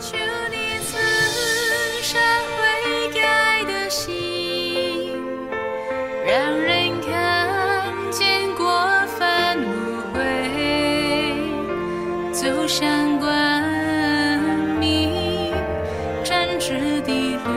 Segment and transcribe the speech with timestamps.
[0.00, 0.16] 求
[0.50, 0.96] 你赐
[2.02, 2.18] 下
[2.56, 5.12] 悔改的心，
[6.26, 8.66] 让人看见过
[9.18, 10.18] 犯无悔，
[12.32, 13.28] 走向光
[14.78, 15.52] 明，
[16.24, 17.50] 展翅的路，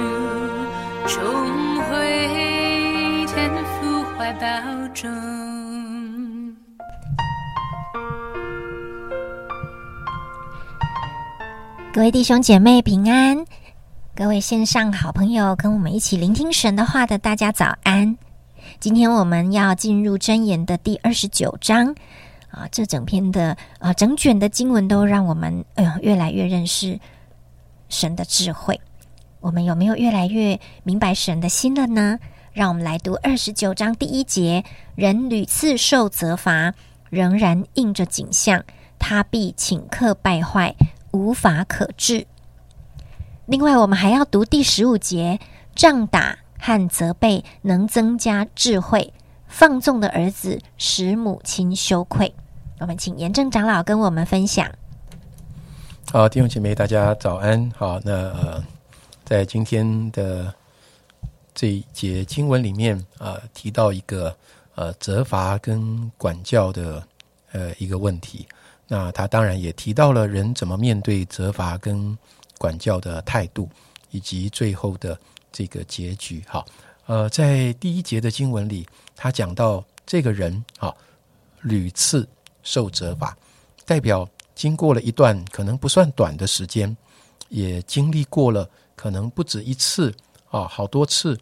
[1.08, 3.50] 重回天
[3.80, 4.46] 父怀抱
[4.94, 5.53] 中。
[11.94, 13.46] 各位弟兄姐妹平安，
[14.16, 18.18] 各位线上好朋友，跟我们一起聆听神的话的大家早安。
[18.80, 21.94] 今天我们要进入箴言的第二十九章
[22.50, 27.00] 啊，这整篇的啊整卷的经文都让我们哎呦越来越认识
[27.90, 28.82] 神的智慧。
[29.40, 32.18] 我们有没有越来越明白神的心了呢？
[32.54, 34.64] 让我们来读二十九章第一节：
[34.96, 36.74] 人屡次受责罚，
[37.12, 38.64] 仍然应着景象，
[38.98, 40.76] 他必顷刻败坏。
[41.14, 42.28] 无法可治。
[43.46, 45.40] 另外，我们还要读第十五节：
[45.76, 49.14] 仗打和责备能增加智慧，
[49.48, 52.34] 放纵的儿子使母亲羞愧。
[52.80, 54.70] 我们请严正长老跟我们分享。
[56.12, 57.72] 好，弟兄姐妹，大家早安。
[57.76, 58.64] 好，那呃，
[59.24, 60.54] 在今天的
[61.54, 64.36] 这一节经文里面，呃，提到一个
[64.76, 67.04] 呃责罚跟管教的
[67.52, 68.48] 呃一个问题。
[68.94, 72.16] 那他当然也提到了人怎么面对责罚跟
[72.60, 73.68] 管教的态度，
[74.12, 75.20] 以及最后的
[75.52, 76.44] 这个结局。
[76.48, 76.64] 好，
[77.08, 80.94] 呃，在第一节的经文里，他讲到这个人啊
[81.62, 82.30] 屡次
[82.62, 83.36] 受责罚，
[83.84, 86.96] 代表经过了一段可能不算短的时间，
[87.50, 90.14] 也经历过了可能不止一次
[90.52, 91.36] 啊，好多次。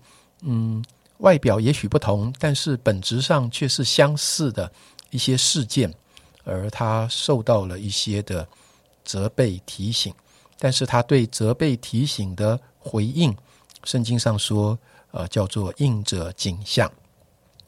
[0.43, 0.81] 嗯，
[1.17, 4.71] 外表也许不同，但是本质上却是相似的
[5.09, 5.93] 一些事件。
[6.43, 8.47] 而他受到了一些的
[9.03, 10.13] 责备提醒，
[10.57, 13.35] 但是他对责备提醒的回应，
[13.83, 14.77] 圣经上说，
[15.11, 16.91] 呃，叫做应着景象，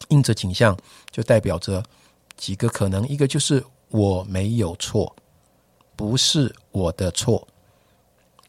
[0.09, 0.78] 应着景象
[1.12, 1.84] 就代表着
[2.36, 5.16] 几个可能，一个就是我没有错，
[5.96, 7.48] 不是我的错，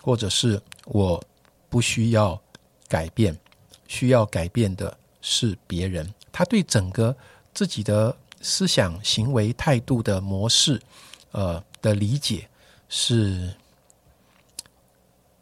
[0.00, 1.22] 或者是我
[1.68, 2.40] 不需要
[2.88, 3.38] 改变，
[3.86, 6.12] 需要改变的是别人。
[6.32, 7.14] 他对整个
[7.52, 8.16] 自己的。
[8.44, 10.78] 思想、行为、态度的模式，
[11.32, 12.46] 呃的理解
[12.90, 13.50] 是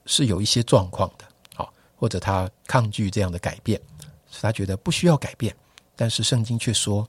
[0.06, 1.24] 是有一些状况的，
[1.56, 3.80] 好，或者他抗拒这样的改变，
[4.30, 5.52] 是他觉得不需要改变，
[5.96, 7.06] 但是圣经却说，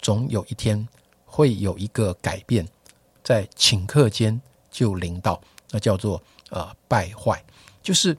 [0.00, 0.86] 总有一天
[1.24, 2.64] 会有一个改变，
[3.24, 4.40] 在顷刻间
[4.70, 7.42] 就临到，那叫做呃败坏，
[7.82, 8.16] 就是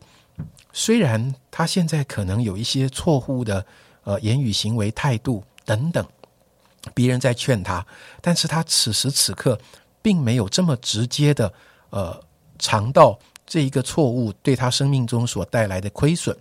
[0.74, 3.66] 虽然他现在可能有一些错误的
[4.04, 6.06] 呃言语、行为、态度等等。
[6.94, 7.86] 别人在劝他，
[8.22, 9.60] 但是他此时此刻
[10.02, 11.52] 并没有这么直接的，
[11.90, 12.22] 呃，
[12.60, 16.36] 尝到这一个错误对他生命中所带来的亏损。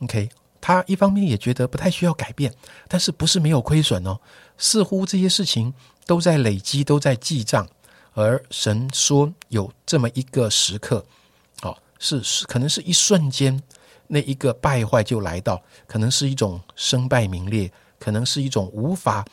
[0.00, 0.28] OK，
[0.60, 2.52] 他一方面也觉得不太需要改变，
[2.88, 4.18] 但是不是没有亏损哦？
[4.58, 5.72] 似乎这些事情
[6.06, 7.66] 都在累积，都在记账。
[8.14, 11.04] 而神说有这么一个时刻，
[11.62, 13.62] 哦，是可能是一瞬间，
[14.06, 17.70] 那一个败坏就来到，可能是一种身败名裂。
[17.98, 19.24] 可能是一种无法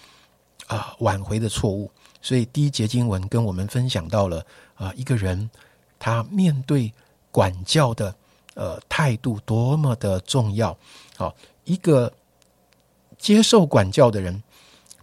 [0.68, 1.92] 啊挽回的错误，
[2.22, 5.50] 所以第一节经文跟我们分享到了啊一个人
[6.00, 6.92] 他面对
[7.32, 8.16] 管教的
[8.56, 10.78] 呃态度多么的重要。
[11.16, 12.12] 好，一个
[13.18, 14.42] 接受管教的人，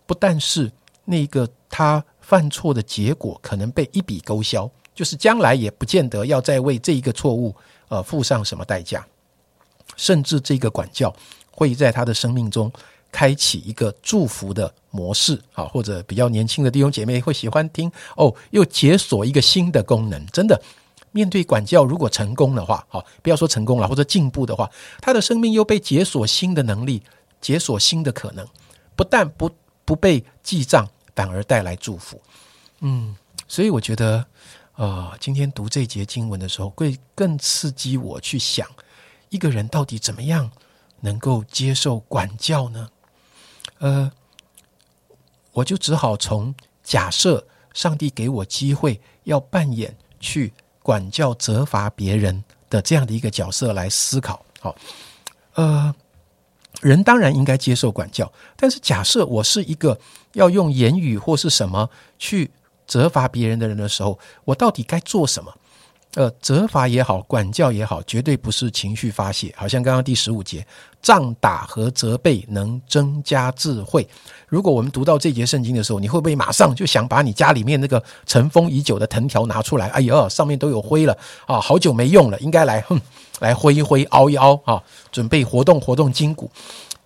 [0.07, 0.71] 不但是
[1.05, 7.55] 那个他犯错的结果可能被一笔勾销，就是将来也不见得要再为这一个错误
[7.89, 9.07] 呃付上什么代价，
[9.97, 11.15] 甚至这个管教
[11.51, 12.71] 会在他的生命中。
[13.11, 20.25] 开启一个祝福的模式啊，或者比较年轻的弟兄姐妹会喜欢听哦，又解锁一个新的功能。
[20.27, 20.61] 真的，
[21.13, 27.03] 面对管教，如果成功的话，好，不要说成功了，或者进步的话，他的生命又被解锁新的能力，
[27.41, 28.47] 解锁新的可能，
[28.95, 29.51] 不但不
[29.85, 32.21] 不被记账，反而带来祝福。
[32.81, 33.17] 嗯，
[33.47, 34.25] 所以我觉得，
[34.77, 38.67] 呃，今天读这节经文的时候，会更刺激我去想，
[39.29, 40.51] 一个人到底怎么样
[41.01, 42.89] 能够接受管教呢？
[43.81, 44.11] 呃，
[45.53, 54.45] 我就只好从假设上帝给我机会要扮演去管教责罚别人的这样的一个角色来思考。
[54.61, 54.75] 好，
[55.55, 55.95] 呃，
[56.81, 59.99] 人当然应该接受管教，但是假设我是一个
[60.35, 62.51] 要用言语或是什么去
[62.87, 65.55] 责罚别人的人的时候，我到底该做什么？
[66.15, 69.55] 呃，责罚也好，管教也好，绝对不是情绪发泄。
[69.57, 70.67] 好像刚刚第十五节，
[71.01, 74.05] 仗打和责备能增加智慧。
[74.49, 79.87] 如果我们读到这节圣经的时候，你会不会马上就想把你家里面那个尘封已久的藤条拿出来？
[79.91, 81.17] 哎呦，上面都有灰了
[81.47, 83.01] 啊，好久没用了，应该来哼，
[83.39, 84.83] 来挥一挥，凹一凹啊，
[85.13, 86.51] 准备活动活动筋骨。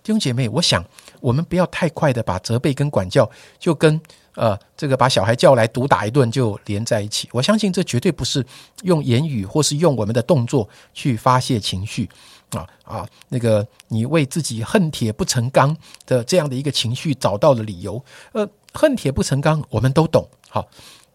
[0.01, 0.83] 弟兄姐妹，我想
[1.19, 3.29] 我们不要太快的把责备跟管教
[3.59, 4.01] 就跟。
[4.35, 8.45] 呃，这个把小孩叫来毒打一顿就连在一起，我相信这绝对不是
[8.83, 12.09] 用言语或是用我们的动作去发泄情绪
[12.51, 13.07] 啊啊！
[13.29, 18.03] 那个你为自己恨铁不成钢的这样的一个情绪找到了理由，
[18.33, 20.67] 呃，恨铁不成钢我们都懂，好，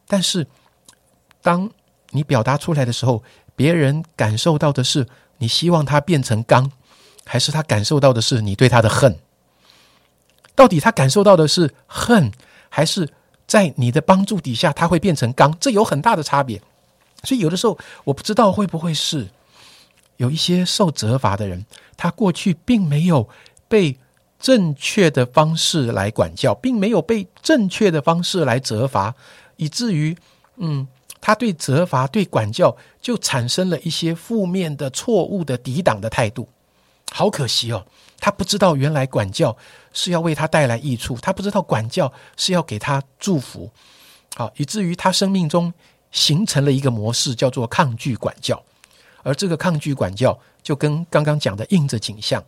[0.07, 0.47] 但是
[1.43, 1.71] 当
[2.11, 3.23] 你表达出来的时候，
[3.55, 5.07] 别人感受到的是
[5.37, 6.73] 你希望他变成钢，
[7.27, 9.19] 还是他感受到的是你对他的恨？
[10.55, 12.33] 到底他感受到的是恨？
[12.71, 13.07] 还是
[13.47, 16.59] 在你的帮助底下，它会变成钢，这有很大的差别。
[17.25, 19.29] 所以有的时候，我不知道会不会是
[20.17, 23.29] 有一些受责罚的人，他过去并没有
[23.69, 23.99] 被
[24.39, 29.15] 正确的方式来管教，并没有被正确的方式来责罚，
[29.57, 30.17] 以至于
[30.57, 30.89] 嗯，
[31.21, 36.49] 他对责罚、对管教就产生了一些负面的、错误的抵挡的态度。
[37.11, 37.85] 好可惜哦，
[38.19, 39.57] 他不知道原来管教。
[39.93, 43.69] 是要为他带来益处，他不知道管教是要给他祝福，
[44.37, 45.75] 好，以至于他生命中
[46.13, 48.63] 形成了一个模式，叫做抗拒管教。
[49.25, 52.41] 而这个抗拒管教，就跟刚刚讲的应着景象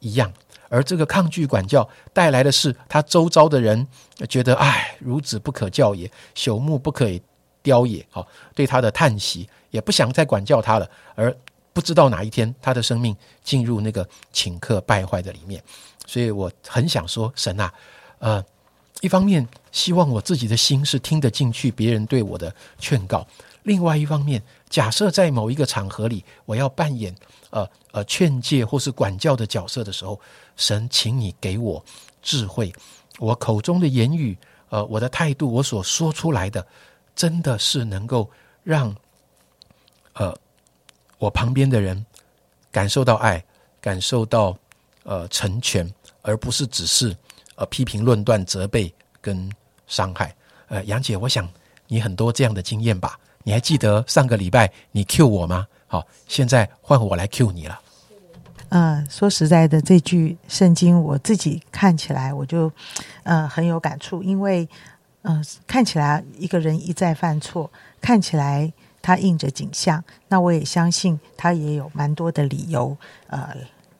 [0.00, 0.32] 一样。
[0.68, 3.86] 而这个抗拒管教带来的是，他周遭的人
[4.28, 7.22] 觉得，唉，孺子不可教也，朽木不可以
[7.62, 8.04] 雕也。
[8.10, 8.26] 好，
[8.56, 10.90] 对他的叹息，也不想再管教他了。
[11.14, 11.32] 而
[11.78, 14.04] 不知道哪一天，他的生命进入那个
[14.34, 15.62] 顷刻败坏的里面。
[16.08, 17.72] 所以我很想说，神啊，
[18.18, 18.44] 呃，
[19.00, 23.24] 一方面希望我自己的心是听得进去别人对我的劝告；
[23.62, 27.14] 另外一方面，假设在某一个场合里，我要扮演
[27.50, 30.20] 呃呃劝诫或是管教的角色的时候，
[30.56, 31.84] 神，请你给我
[32.20, 32.74] 智慧，
[33.20, 34.36] 我口中的言语，
[34.70, 36.66] 呃，我的态度，我所说出来的，
[37.14, 38.28] 真的是能够
[38.64, 38.92] 让
[40.14, 40.36] 呃
[41.18, 42.04] 我旁边的人
[42.72, 43.44] 感受到爱，
[43.80, 44.56] 感受到
[45.02, 45.88] 呃成全。
[46.20, 47.16] 而不是只是
[47.54, 49.50] 呃批评、论断、责备跟
[49.86, 50.34] 伤害。
[50.66, 51.48] 呃，杨姐，我想
[51.86, 53.18] 你很多这样的经验吧？
[53.44, 55.66] 你还记得上个礼拜你 Q 我吗？
[55.86, 57.80] 好，现在换我来 Q 你了。
[58.68, 62.70] 嗯，说实在的，这句圣经我自己看起来我就
[63.22, 64.68] 呃很有感触，因为
[65.22, 67.70] 嗯看起来一个人一再犯错，
[68.02, 68.70] 看起来
[69.08, 72.94] 他应着景象，那我也相信他也有蛮多的理由
[73.28, 73.56] 呃。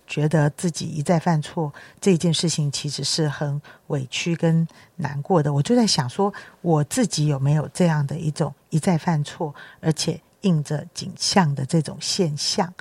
[0.07, 1.71] 觉得自己一再犯错
[2.01, 4.67] 这件事情，其实是很委屈跟
[4.97, 5.53] 难过的。
[5.53, 6.33] 我就在想说，
[6.63, 12.73] 我自己有没有这样的一种一再犯错，而且应着景象的这种现象？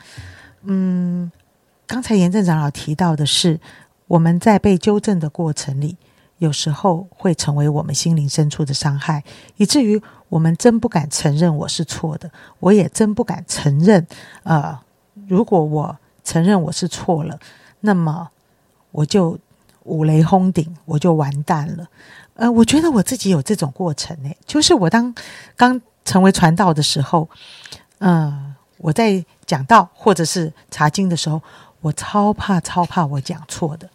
[0.61, 1.29] 嗯，
[1.85, 3.59] 刚才严正长老提到的是，
[4.07, 5.97] 我们在被纠正的过程里，
[6.37, 9.23] 有时候会成为我们心灵深处的伤害，
[9.55, 12.29] 以至于我们真不敢承认我是错的，
[12.59, 14.05] 我也真不敢承认。
[14.43, 14.77] 呃，
[15.27, 17.39] 如果我承认我是错了，
[17.81, 18.29] 那么
[18.91, 19.37] 我就
[19.83, 21.87] 五雷轰顶，我就完蛋了。
[22.35, 25.13] 呃，我觉得我自己有这种过程呢，就是我当
[25.55, 27.27] 刚成为传道的时候，
[27.99, 31.41] 嗯，我在讲道或者是查经的时候，
[31.81, 33.89] 我超怕超怕我讲错的，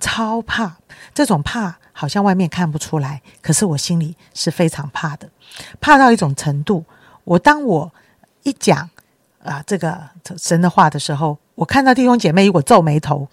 [0.00, 0.76] 超怕。
[1.14, 5.28] 这种怕好像外面看不出来，可是我心里是非常怕的，
[5.80, 6.84] 怕到一种程度。
[7.24, 7.92] 我当我
[8.42, 8.88] 一讲
[9.42, 11.38] 啊这个神的话的时候。
[11.58, 13.26] 我看到弟兄姐妹如果皱眉头，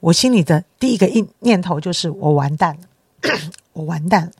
[0.00, 3.30] 我心里的第一个一念头就是我完蛋了，
[3.74, 4.32] 我完蛋了。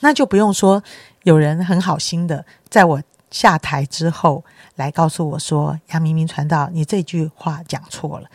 [0.00, 0.84] 那就不用说
[1.22, 8.28] 有人很好心的在我下台之后来告诉我说：“杨明明传道，你这句话讲错了。”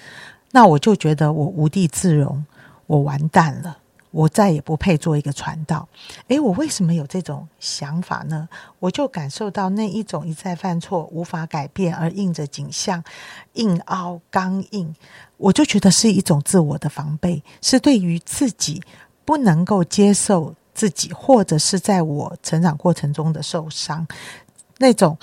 [0.52, 2.46] 那我就觉得我无地自容，
[2.88, 3.78] 我完蛋了。
[4.12, 5.88] 我再也不配做一个传道。
[6.28, 8.50] 诶，我为什么有这种想法呢？
[8.80, 13.02] 我就感受到那一种一再犯错、无法改变而硬着景象、
[13.54, 14.94] 硬凹刚硬，
[15.38, 18.84] 我就觉得是一种自我的防备，是对于自己
[19.24, 24.06] 不能够接受自己，或者是在我成长过程中的受伤，
[24.80, 25.18] 那种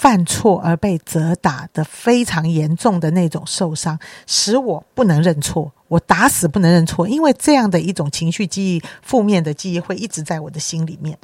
[0.00, 5.72] 犯错而被责打的非常严重的那种受伤，使我不能认错。
[5.88, 11.18] 我打死不能认错，因为这样的一种情绪记忆、负面的记忆会一直在我的心里面。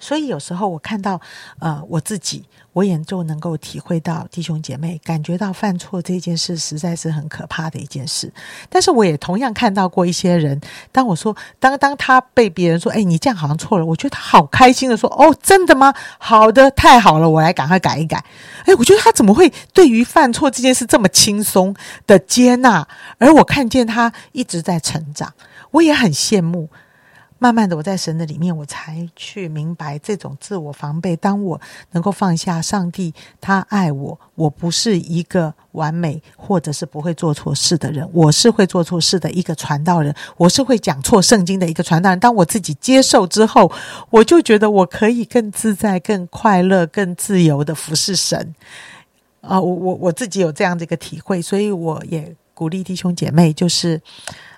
[0.00, 1.20] 所以有时候我看到
[1.58, 8.32] 呃我自己，我也就能够体会到弟兄姐妹感觉到犯错这件事实在是很可怕的一件事。
[8.68, 10.60] 但是我也同样看到过一些人，
[10.92, 15.92] 当我说当当他被别人说，哎，你这样好像错了，我觉得他好开心的说，哦，真的吗？
[16.18, 18.24] 好的，太好了，我来赶快改一改。
[18.66, 21.74] 哎，我觉得他怎么会对于犯错这件事这么轻松
[22.06, 22.86] 的接纳？
[23.18, 25.32] 而我看见他一直在成长，
[25.72, 26.68] 我也很羡慕。
[27.40, 31.14] 慢慢的，我在神的里面，我才去明白这种自我防备。
[31.14, 31.60] 当我
[31.92, 42.18] 能够放下上帝，他爱我，我不是一个完美或者是不会做错事的人，我是会做错事的一个传道人，我是会讲错圣经的一个传道人。
[42.18, 43.70] 当我自己接受之后，
[44.10, 48.52] 我就觉得我可以更自在、更快乐、更自由的服侍神。
[49.42, 54.00] 啊，我我我自己有这样的一个体会，所以我也鼓励弟兄姐妹，就是，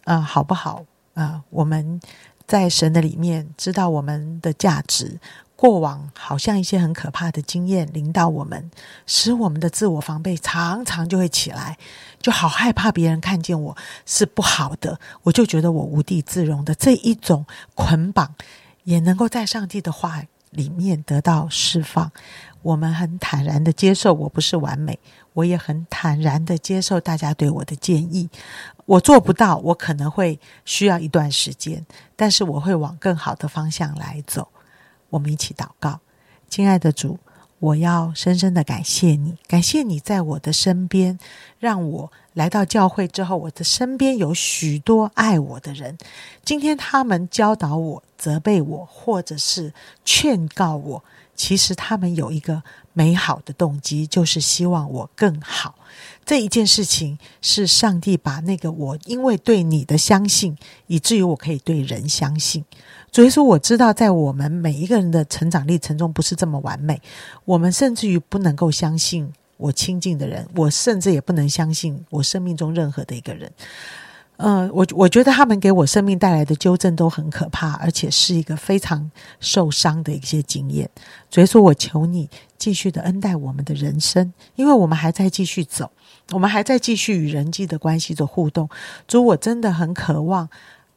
[0.04, 0.82] 呃，好不好？
[1.12, 2.00] 啊，我们。
[2.50, 5.20] 在神的里面，知道我们的价值。
[5.54, 8.68] 过往好像一些很可怕的经验临到我们，
[9.06, 11.78] 使我们的自我防备常常就会起来，
[12.20, 18.34] 就好害怕别人看见我是不好的，我就觉得我无地自容的这一种捆绑，
[18.82, 22.10] 也能够在上帝的话里面得到释放。
[22.62, 24.98] 我们很坦然的接受我不是完美，
[25.34, 28.28] 我也很坦然的接受大家对我的建议。
[28.90, 34.48] 我做不到，我可能会需要一段时间，但是我会往更好的方向来走。
[35.10, 36.00] 我们一起祷告，
[36.48, 37.16] 亲爱的主，
[37.60, 41.16] 我要深深的感谢你，感谢你在我的身边，
[41.60, 45.96] 让我来到教会之后，我的身边有许多爱我的人。
[46.44, 49.72] 今天他们教导我、责备我，或者是
[50.04, 51.04] 劝告我，
[51.36, 52.60] 其实他们有一个
[52.92, 55.76] 美好的动机，就是希望我更好。
[56.30, 60.56] 这一件事情是上帝把那个我，因为对你的相信，
[60.86, 62.64] 以至于我可以对人相信。
[63.10, 67.02] 所以说，我知道在我们每一个人的成长历程中，不是这么完美。
[67.44, 73.50] 我们甚至于不能够相信我亲近的人，我甚至也不能相信我生命中任何的一个人。
[74.42, 80.88] 呃，我我觉得他们给我生命带来的纠正都很可怕，而且是一个非常受伤的一些经验。
[81.28, 85.90] 所以说我求你继续的恩待我们的人生，因为我们还在继续走。
[86.32, 88.66] 我们还在继续与人际的关系做互动，
[89.06, 90.48] 主，我真的很渴望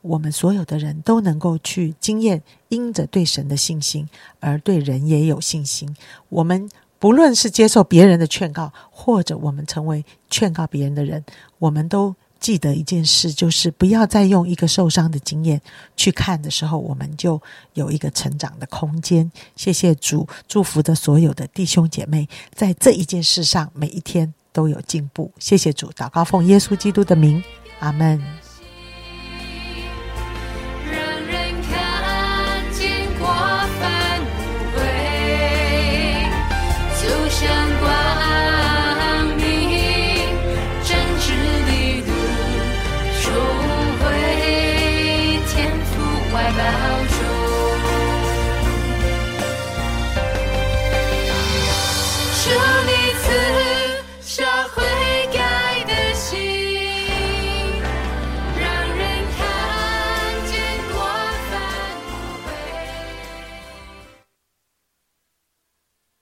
[0.02, 4.08] 我们所有的人都能够去经验，因着对神的信心
[4.40, 5.94] 而对人也有信心。
[6.30, 11.26] 我们不论是接受别人的劝告，或者我们成为劝告别人的人，
[11.58, 15.60] 我们都记得一件事，就是不要再用一个受伤的经验
[15.96, 17.42] 去看的时候，我们就
[17.74, 19.32] 有一个成长的空间。
[19.56, 24.34] 谢谢主，祝福的所有的弟兄姐妹，在这一件事上每一天。
[24.56, 27.44] 都有进步，谢谢主，祷告奉耶稣基督的名，
[27.80, 28.43] 阿门。